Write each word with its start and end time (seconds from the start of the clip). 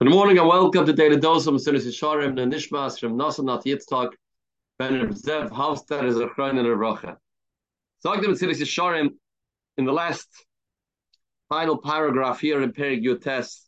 Good 0.00 0.10
morning 0.10 0.38
and 0.38 0.46
welcome 0.46 0.86
to 0.86 0.92
Daily 0.92 1.16
Dose 1.16 1.46
from 1.46 1.56
Mesilas 1.56 1.84
Yesharim 1.84 2.40
and 2.40 2.52
Nishmas 2.52 3.00
from 3.00 3.18
Nasa 3.18 3.42
Nat 3.42 3.64
Yitzchak 3.64 4.12
Ben 4.78 5.12
Zev 5.12 5.50
Hafstad 5.50 6.04
is 6.04 6.20
a 6.20 6.28
Chroin 6.28 6.56
and 6.56 6.68
a 6.68 6.76
Rocha. 6.76 7.18
Talked 8.04 8.24
about 8.24 8.36
Mesilas 8.36 8.60
Yesharim 8.60 9.08
in 9.76 9.84
the 9.86 9.92
last 9.92 10.28
final 11.48 11.78
paragraph 11.78 12.38
here 12.38 12.62
in 12.62 12.70
Perek 12.70 13.02
Yutes. 13.02 13.62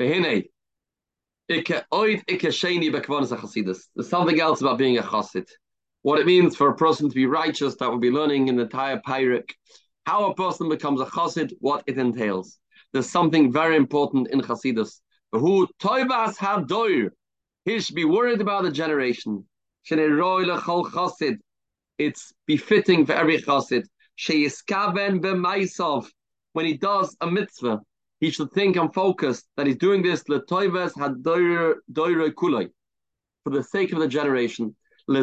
Behine, 0.00 0.44
Ike 1.50 1.84
Oid 1.92 2.20
Ike 2.20 2.48
Sheni 2.48 2.90
Bekvanas 2.90 3.36
HaChasidus. 3.36 3.82
There's 3.94 4.08
something 4.08 4.40
else 4.40 4.62
about 4.62 4.78
being 4.78 4.96
a 4.96 5.02
Chassid. 5.02 5.48
What 6.00 6.18
it 6.18 6.24
means 6.24 6.56
for 6.56 6.70
a 6.70 6.76
person 6.76 7.10
to 7.10 7.14
be 7.14 7.26
righteous 7.26 7.76
that 7.76 7.90
we'll 7.90 7.98
be 7.98 8.10
learning 8.10 8.48
in 8.48 8.56
the 8.56 8.62
entire 8.62 9.02
Perek. 9.06 9.50
How 10.06 10.30
a 10.30 10.34
person 10.34 10.70
becomes 10.70 11.02
a 11.02 11.04
Chassid, 11.04 11.52
what 11.60 11.84
it 11.86 11.98
entails 11.98 12.58
there's 12.96 13.10
something 13.10 13.52
very 13.52 13.76
important 13.76 14.28
in 14.30 14.40
Chasidus. 14.40 15.02
Who 15.30 15.68
toivas 15.78 16.38
hadoir. 16.38 17.10
He 17.66 17.78
should 17.78 17.94
be 17.94 18.06
worried 18.06 18.40
about 18.40 18.62
the 18.62 18.70
generation. 18.70 19.44
It's 21.98 22.32
befitting 22.46 23.04
for 23.04 23.12
every 23.12 23.42
Chasid. 23.42 23.86
When 26.54 26.64
he 26.64 26.76
does 26.78 27.16
a 27.20 27.30
mitzvah, 27.30 27.80
he 28.20 28.30
should 28.30 28.50
think 28.52 28.76
and 28.76 28.94
focus 28.94 29.42
that 29.58 29.66
he's 29.66 29.76
doing 29.76 30.02
this 30.02 30.22
for 30.22 30.38
the 33.50 33.62
sake 33.62 33.92
of 33.92 33.98
the 33.98 34.08
generation. 34.08 34.74
To 35.08 35.14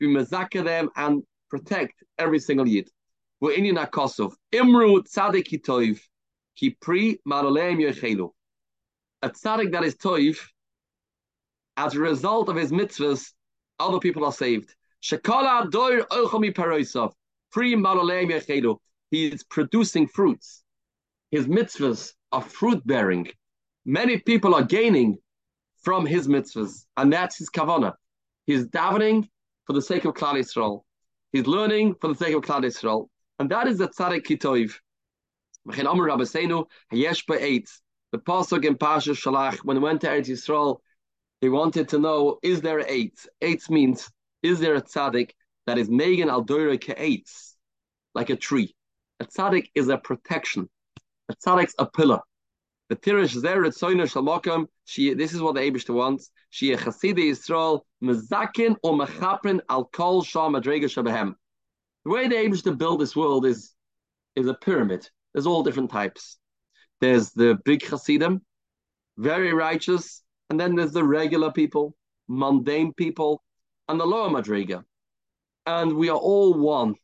be 0.00 0.06
mezakah 0.06 0.88
and 0.96 1.22
protect 1.50 2.02
every 2.18 2.38
single 2.38 2.66
yid. 2.66 2.88
Imru 3.42 5.02
tzadik 5.02 5.62
toiv 5.62 6.00
ki 6.56 6.76
pri 6.80 7.18
marolem 7.26 7.78
yechelu. 7.80 8.30
A 9.22 9.30
tzadik 9.30 9.72
that 9.72 9.84
is 9.84 9.96
toiv, 9.96 10.38
as 11.76 11.94
a 11.94 12.00
result 12.00 12.48
of 12.50 12.56
his 12.56 12.70
mitzvahs, 12.70 13.32
other 13.78 13.98
people 13.98 14.24
are 14.26 14.32
saved. 14.32 14.74
Shekala 15.02 15.70
doir 15.70 16.02
ochomi 16.10 16.52
peroisov 16.52 17.12
pri 17.50 17.74
marolem 17.74 18.30
yechelu. 18.30 18.78
He 19.10 19.28
is 19.28 19.42
producing 19.42 20.06
fruits. 20.06 20.62
His 21.30 21.46
mitzvahs 21.46 22.12
are 22.32 22.42
fruit 22.42 22.86
bearing. 22.86 23.28
Many 23.86 24.18
people 24.18 24.54
are 24.54 24.64
gaining 24.64 25.16
from 25.82 26.04
his 26.04 26.28
mitzvahs, 26.28 26.84
and 26.98 27.10
that's 27.10 27.38
his 27.38 27.48
kavana. 27.48 27.94
He's 28.44 28.66
davening 28.66 29.28
for 29.66 29.72
the 29.72 29.82
sake 29.82 30.04
of 30.04 30.14
Klal 30.14 30.34
Yisrael. 30.34 30.82
He's 31.32 31.46
learning 31.46 31.94
for 32.00 32.08
the 32.08 32.14
sake 32.14 32.34
of 32.34 32.42
Klal 32.42 32.64
Yisrael. 32.64 33.08
And 33.40 33.50
that 33.52 33.66
is 33.68 33.78
the 33.78 33.88
Tzaddik 33.88 34.26
Kitoiv. 34.26 34.74
The 38.12 38.18
Pasuk 38.18 38.64
in 38.66 38.76
Pasha 38.76 39.12
Shalach, 39.12 39.56
when 39.64 39.78
he 39.78 39.82
went 39.82 40.02
to 40.02 40.08
Eretz 40.08 40.28
Yisrael, 40.28 40.80
he 41.40 41.48
wanted 41.48 41.88
to 41.88 41.98
know, 41.98 42.38
is 42.42 42.60
there 42.60 42.84
eight? 42.86 43.26
Eight 43.40 43.70
means, 43.70 44.10
is 44.42 44.60
there 44.60 44.74
a 44.74 44.82
tzaddik 44.82 45.30
that 45.66 45.78
is 45.78 45.88
Megan 45.88 46.28
al 46.28 46.44
Ke'etz, 46.44 47.54
like 48.14 48.28
a 48.28 48.36
tree? 48.36 48.76
A 49.20 49.24
tzaddik 49.24 49.70
is 49.74 49.88
a 49.88 49.96
protection. 49.96 50.68
A 51.30 51.34
tzaddik's 51.34 51.74
a 51.78 51.86
pillar. 51.86 52.20
The 52.90 52.96
Tirish 52.96 53.40
Zeret 53.40 53.72
Soina 53.72 54.04
Shalmakam, 54.04 54.66
she 54.84 55.14
this 55.14 55.32
is 55.32 55.40
what 55.40 55.54
the 55.54 55.62
Abishta 55.62 55.94
wants. 55.94 56.30
She 56.50 56.74
a 56.74 56.76
Chasidi 56.76 57.30
Yisrael, 57.30 57.80
Mezakin 58.04 58.76
or 58.82 58.92
Mechaprin 58.98 59.60
al 59.70 59.86
Kol 59.86 60.22
Shah 60.22 60.50
Madrega 60.50 60.84
Shabahem. 60.84 61.36
The 62.04 62.10
way 62.10 62.28
they 62.28 62.38
able 62.38 62.56
to 62.56 62.72
build 62.74 63.00
this 63.00 63.14
world 63.14 63.44
is 63.44 63.74
is 64.34 64.46
a 64.46 64.54
pyramid. 64.54 65.08
There's 65.32 65.46
all 65.46 65.62
different 65.62 65.90
types. 65.90 66.38
There's 67.00 67.30
the 67.30 67.58
big 67.64 67.84
Hasidim, 67.84 68.40
very 69.18 69.52
righteous, 69.52 70.22
and 70.48 70.58
then 70.58 70.74
there's 70.74 70.92
the 70.92 71.04
regular 71.04 71.52
people, 71.52 71.94
mundane 72.28 72.94
people, 72.94 73.42
and 73.88 74.00
the 74.00 74.06
lower 74.06 74.30
Madriga. 74.30 74.84
And 75.66 75.94
we 75.94 76.08
are 76.08 76.16
all 76.16 76.54
one. 76.54 76.94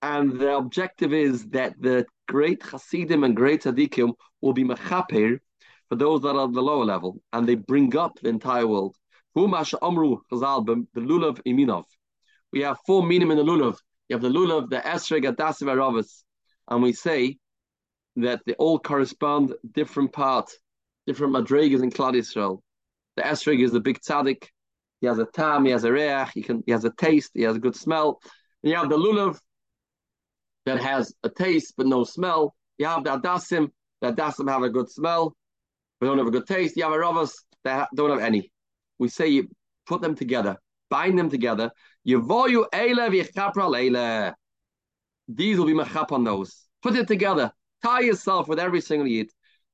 And 0.00 0.40
the 0.40 0.56
objective 0.56 1.12
is 1.12 1.46
that 1.50 1.74
the 1.80 2.06
great 2.26 2.62
Hasidim 2.64 3.22
and 3.22 3.36
great 3.36 3.62
Tzaddikim 3.62 4.14
will 4.40 4.52
be 4.52 4.64
mechaper 4.64 5.38
for 5.88 5.94
those 5.94 6.22
that 6.22 6.34
are 6.34 6.48
at 6.48 6.52
the 6.52 6.62
lower 6.62 6.84
level, 6.84 7.22
and 7.32 7.48
they 7.48 7.54
bring 7.54 7.96
up 7.96 8.18
the 8.18 8.28
entire 8.28 8.66
world. 8.66 8.96
Amru 9.36 10.18
Chazal 10.30 10.66
the 10.66 11.00
Lulav 11.00 11.40
Iminov 11.46 11.84
we 12.52 12.60
have 12.60 12.78
four 12.86 13.02
minim 13.02 13.30
in 13.30 13.38
the 13.38 13.44
lulav. 13.44 13.76
You 14.08 14.16
have 14.16 14.22
the 14.22 14.28
lulav, 14.28 14.68
the 14.70 14.76
esrog, 14.76 15.24
adasiv, 15.24 15.68
aravas, 15.68 16.22
and 16.68 16.82
we 16.82 16.92
say 16.92 17.38
that 18.16 18.40
they 18.46 18.52
all 18.54 18.78
correspond 18.78 19.54
different 19.72 20.12
parts, 20.12 20.58
different 21.06 21.34
madrigas 21.34 21.82
in 21.82 21.90
Klal 21.90 22.14
Yisrael. 22.14 22.60
The 23.16 23.22
esrog 23.22 23.62
is 23.62 23.72
the 23.72 23.80
big 23.80 24.00
tzaddik. 24.00 24.44
He 25.00 25.06
has 25.06 25.18
a 25.18 25.26
tam, 25.26 25.64
he 25.64 25.72
has 25.72 25.84
a 25.84 25.92
reach, 25.92 26.28
he 26.34 26.42
can, 26.42 26.62
he 26.64 26.72
has 26.72 26.84
a 26.84 26.92
taste, 26.96 27.32
he 27.34 27.42
has 27.42 27.56
a 27.56 27.58
good 27.58 27.74
smell. 27.74 28.20
And 28.62 28.70
you 28.70 28.76
have 28.76 28.88
the 28.88 28.96
lulav 28.96 29.38
that 30.66 30.80
has 30.80 31.12
a 31.24 31.28
taste 31.28 31.74
but 31.76 31.86
no 31.86 32.04
smell. 32.04 32.54
You 32.78 32.86
have 32.86 33.04
the 33.04 33.18
adasim, 33.18 33.70
the 34.00 34.12
adasim 34.12 34.48
have 34.48 34.62
a 34.62 34.70
good 34.70 34.90
smell, 34.90 35.34
but 35.98 36.06
don't 36.06 36.18
have 36.18 36.26
a 36.26 36.30
good 36.30 36.46
taste. 36.46 36.76
You 36.76 36.84
have 36.84 36.92
aravas 36.92 37.32
that 37.64 37.88
don't 37.94 38.10
have 38.10 38.20
any. 38.20 38.52
We 38.98 39.08
say 39.08 39.28
you 39.28 39.48
put 39.86 40.02
them 40.02 40.14
together, 40.14 40.56
bind 40.92 41.18
them 41.18 41.30
together, 41.30 41.70
Yevoyu 42.06 42.60
Eile 42.82 43.04
v'yichapra 43.12 43.66
leile. 43.74 44.34
These 45.26 45.56
will 45.58 45.70
be 45.72 45.72
mechap 45.82 46.12
on 46.12 46.22
those. 46.24 46.50
Put 46.82 46.96
it 46.96 47.08
together. 47.08 47.50
Tie 47.82 48.00
yourself 48.00 48.46
with 48.48 48.58
every 48.58 48.82
single 48.82 49.08
yid. 49.08 49.28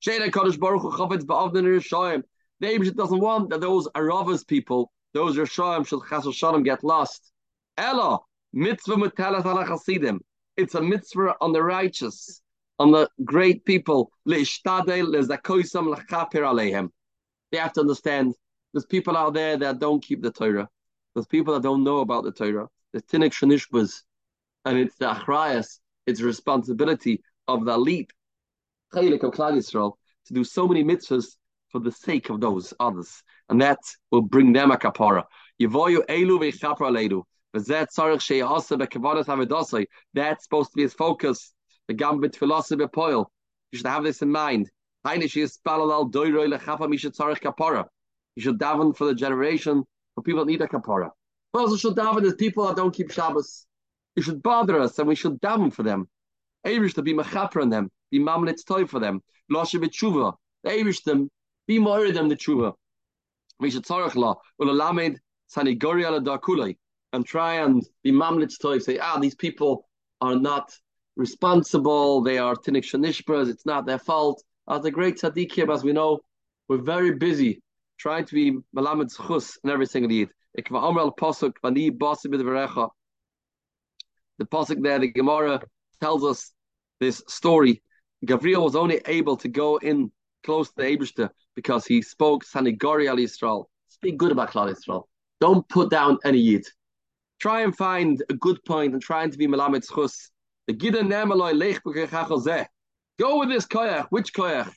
Sheda 0.05 0.31
Kodesh 0.31 0.59
Baruch 0.61 0.83
Hu 0.83 0.91
Chavetz 0.93 1.25
Ba'avdin 1.25 1.65
Rishayim. 1.65 2.23
The 2.61 2.67
Abish 2.69 2.95
doesn't 2.95 3.19
want 3.19 3.51
that 3.51 3.61
those 3.61 3.89
Aravas 3.97 4.47
people, 4.47 4.93
those 5.13 5.37
Rishayim 5.37 5.87
shall 5.89 6.03
Chasal 6.03 6.33
Shalom 6.33 6.63
get 6.63 6.85
lost. 6.85 7.33
Ella, 7.77 8.19
mitzvah 8.53 8.95
mutelas 8.95 9.45
ala 9.45 9.67
chasidim. 9.67 10.21
It's 10.57 10.75
a 10.77 10.81
mitzvah 10.81 11.35
on 11.41 11.53
the 11.53 11.63
righteous, 11.63 12.43
on 12.79 12.93
the 12.93 13.09
great 13.25 13.65
people. 13.65 14.13
They 14.27 14.45
have 17.65 17.73
to 17.73 17.81
understand 17.81 18.35
there's 18.73 18.87
people 18.87 19.17
out 19.17 19.35
there 19.35 19.57
that 19.57 19.79
don't 19.79 20.03
keep 20.09 20.21
the 20.23 20.31
Torah. 20.31 20.69
There's 21.19 21.27
people 21.27 21.55
that 21.55 21.65
don't 21.65 21.83
know 21.83 21.99
about 21.99 22.23
the 22.23 22.31
Torah. 22.31 22.69
There's 22.93 23.03
Tinik 23.03 23.33
Shanishbas, 23.33 24.03
and 24.65 24.79
it's 24.79 24.95
the 24.99 25.07
Achrayas, 25.07 25.81
it's 26.07 26.21
the 26.21 26.27
responsibility 26.27 27.25
of 27.49 27.65
the 27.65 27.73
elite, 27.73 28.13
Chaylik 28.95 29.25
of 29.25 29.33
Klal 29.33 29.55
Yisrael, 29.55 29.95
to 30.27 30.33
do 30.33 30.45
so 30.45 30.69
many 30.69 30.85
mitzvahs 30.85 31.35
for 31.71 31.81
the 31.81 31.91
sake 31.91 32.31
of 32.31 32.41
those 32.41 32.73
others. 32.79 33.21
And 33.49 33.61
that 33.61 33.81
will 34.13 34.23
bring 34.23 34.53
them 34.53 34.71
a 34.71 34.77
kapara. 34.77 35.25
Yivoyu 35.61 36.07
elu 36.07 36.39
v'chapra 36.39 36.89
leidu. 36.89 37.25
That's 40.15 40.45
supposed 40.45 40.71
to 40.71 40.77
be 40.77 40.83
his 40.83 40.95
focus. 40.95 41.53
The 41.89 41.95
gambit 41.95 42.37
philosophy 42.37 42.87
poil. 42.87 43.29
You 43.73 43.79
should 43.79 43.89
have 43.89 44.05
this 44.05 44.23
in 44.23 44.31
mind. 44.31 44.71
You 45.05 45.29
should 45.29 45.51
daven 48.61 48.97
for 48.97 49.05
the 49.05 49.15
generation 49.17 49.85
for 50.19 50.23
people 50.23 50.45
that 50.45 50.51
need 50.51 50.61
a 50.61 50.67
kapara. 50.67 51.11
We 51.55 51.61
also 51.61 51.77
should 51.77 51.95
daven 51.95 52.27
as 52.27 52.35
people 52.35 52.67
that 52.67 52.75
don't 52.77 52.93
keep 52.93 53.13
Shabbos. 53.13 53.67
You 54.17 54.23
should 54.25 54.43
bother 54.43 54.81
us 54.81 54.99
and 54.99 55.07
we 55.07 55.15
should 55.15 55.41
daven 55.41 55.73
for 55.73 55.85
them. 55.85 56.09
Avish 56.67 56.95
to 56.95 57.03
be 57.03 57.15
mechaper 57.15 57.63
on 57.63 57.71
them, 57.71 57.89
be 58.11 58.19
mamlet's 58.19 58.65
toy 58.65 58.85
for 58.85 58.99
them. 58.99 59.23
Lashe 59.49 59.81
b'tshuva. 59.81 60.35
Avish 60.67 61.05
them, 61.05 61.31
be 61.69 61.79
more 61.79 62.11
them 62.11 62.29
the 62.29 62.35
tshuva. 62.35 62.73
We 63.61 63.71
should 63.71 63.85
tzarech 63.85 64.17
la, 64.17 64.35
ulalamed 64.61 65.19
sanigori 65.55 66.05
ala 66.05 66.21
dakulei, 66.21 66.77
and 67.13 67.25
try 67.25 67.55
and 67.55 67.87
be 68.03 68.11
mamlet's 68.11 68.59
toy, 68.59 68.81
say, 68.81 68.99
ah, 68.99 69.21
these 69.21 69.37
people 69.37 69.87
are 70.21 70.35
not 70.35 70.77
responsible, 71.15 72.23
they 72.23 72.39
are 72.39 72.57
tinik 72.57 72.83
shanishbras, 72.83 73.49
it's 73.49 73.67
not 73.67 73.87
their 73.87 73.99
fault. 74.01 74.43
As 74.69 74.83
the 74.83 74.91
great 74.91 75.19
tzaddikim, 75.19 75.73
as 75.73 75.85
we 75.85 75.93
know, 75.93 76.19
we're 76.69 76.79
very 76.79 77.15
busy 77.15 77.63
trying 77.99 78.25
to 78.25 78.35
be 78.35 78.57
malamed 78.77 79.11
chus 79.17 79.59
in 79.63 79.71
every 79.71 79.87
single 79.87 80.13
yid. 80.13 80.31
The 80.55 80.63
pasuk 84.45 84.83
there, 84.83 84.99
the 84.99 85.09
Gemara 85.09 85.61
tells 86.01 86.25
us 86.25 86.53
this 87.01 87.23
story. 87.29 87.83
Gabriel 88.25 88.65
was 88.65 88.77
only 88.77 89.01
able 89.07 89.37
to 89.37 89.49
go 89.49 89.77
in 89.77 90.11
close 90.45 90.69
to 90.69 90.75
the 90.77 90.85
Eberste 90.85 91.31
because 91.55 91.85
he 91.87 92.03
spoke 92.03 92.45
Sanigori 92.45 93.09
al 93.09 93.17
Yisrael. 93.17 93.67
Speak 93.89 94.17
good 94.17 94.33
about 94.33 94.51
Klal 94.51 94.73
Yisrael. 94.73 95.05
Don't 95.41 95.69
put 95.69 95.91
down 95.91 96.19
any 96.25 96.39
yid. 96.39 96.65
Try 97.41 97.63
and 97.63 97.77
find 97.77 98.23
a 98.29 98.35
good 98.35 98.65
point 98.65 98.93
and 98.93 99.03
trying 99.03 99.31
to 99.31 99.39
be 99.39 99.47
malamed 99.47 99.85
chus. 99.93 100.31
Go 103.19 103.39
with 103.39 103.49
this 103.49 103.67
koyach. 103.67 104.07
Which 104.11 104.33
koyach? 104.33 104.73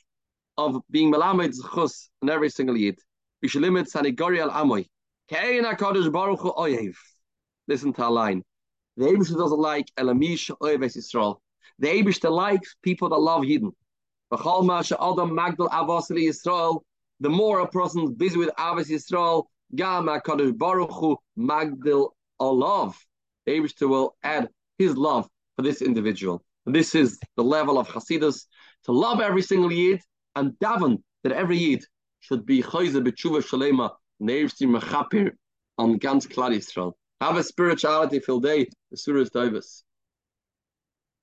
Of 0.58 0.82
being 0.90 1.12
malamed 1.12 1.54
chus 1.74 2.10
in 2.20 2.28
every 2.30 2.50
single 2.50 2.76
yid. 2.76 2.98
Bishlimit 3.42 3.88
Sanigori 3.90 4.40
al 4.40 4.50
Amoy. 4.50 4.86
HaKadosh 5.30 6.12
Baruch 6.12 6.40
Hu 6.40 6.52
Oyev. 6.52 6.94
Listen 7.66 7.92
to 7.92 8.06
a 8.06 8.10
line. 8.10 8.42
The 8.96 9.06
Abish 9.06 9.34
doesn't 9.36 9.58
like 9.58 9.86
Elamish 9.98 10.50
Oyev 10.60 10.80
Yisrael. 10.80 11.38
The 11.78 11.88
Abishta 11.88 12.30
likes 12.30 12.76
people 12.82 13.08
that 13.08 13.16
love 13.16 13.42
Yidden. 13.42 13.72
The 17.20 17.28
more 17.28 17.60
a 17.60 17.68
person 17.68 18.04
is 18.04 18.10
busy 18.12 18.36
with 18.36 18.50
Avos 18.58 18.88
Yisrael, 18.88 19.44
Gam 19.74 20.06
HaKadosh 20.06 20.56
Baruch 20.56 20.92
Hu 20.92 21.16
Magdal 21.38 22.10
Olav. 22.38 22.96
The 23.46 23.52
Abishta 23.52 23.88
will 23.88 24.16
add 24.22 24.48
his 24.78 24.96
love 24.96 25.28
for 25.56 25.62
this 25.62 25.82
individual. 25.82 26.44
And 26.66 26.74
this 26.74 26.94
is 26.94 27.18
the 27.36 27.42
level 27.42 27.78
of 27.78 27.88
Hasidus, 27.88 28.46
to 28.84 28.92
love 28.92 29.20
every 29.20 29.42
single 29.42 29.72
Yid 29.72 30.00
and 30.36 30.52
daven 30.62 31.02
that 31.24 31.32
every 31.32 31.58
Yid 31.58 31.84
should 32.22 32.46
be 32.46 32.62
Chayze 32.62 33.04
B'tshuva 33.04 33.42
Shalema, 33.42 33.90
Neivsti 34.22 34.66
Mechapir 34.66 35.32
on 35.76 35.98
ganz 35.98 36.26
Klal 36.26 36.54
Yisrael. 36.56 36.92
Have 37.20 37.36
a 37.36 37.42
spirituality 37.42 38.20
filled 38.20 38.44
day, 38.44 38.68
the 38.90 38.96
Surah 38.96 39.24
Davis. 39.32 39.84